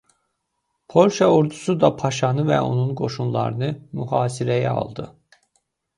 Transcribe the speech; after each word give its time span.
Polşa 0.87 1.25
ordusu 1.35 1.75
da 1.83 1.91
paşanı 2.03 2.47
və 2.49 2.59
onun 2.71 2.89
qoşunlarını 3.03 3.69
mühasirəyə 4.01 4.77
aldı. 4.83 5.07